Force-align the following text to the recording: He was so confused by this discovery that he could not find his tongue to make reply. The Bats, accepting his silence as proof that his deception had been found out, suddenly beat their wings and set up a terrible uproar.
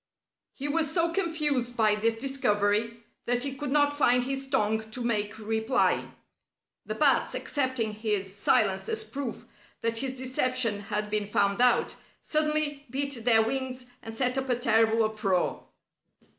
He 0.55 0.67
was 0.67 0.91
so 0.91 1.13
confused 1.13 1.77
by 1.77 1.93
this 1.93 2.17
discovery 2.17 3.03
that 3.25 3.43
he 3.43 3.53
could 3.55 3.69
not 3.69 3.95
find 3.95 4.23
his 4.23 4.49
tongue 4.49 4.89
to 4.89 5.03
make 5.03 5.37
reply. 5.37 6.07
The 6.87 6.95
Bats, 6.95 7.35
accepting 7.35 7.93
his 7.93 8.35
silence 8.35 8.89
as 8.89 9.03
proof 9.03 9.45
that 9.81 9.99
his 9.99 10.17
deception 10.17 10.79
had 10.79 11.11
been 11.11 11.27
found 11.29 11.61
out, 11.61 11.97
suddenly 12.19 12.87
beat 12.89 13.13
their 13.25 13.43
wings 13.43 13.91
and 14.01 14.11
set 14.11 14.39
up 14.39 14.49
a 14.49 14.55
terrible 14.57 15.03
uproar. 15.03 15.65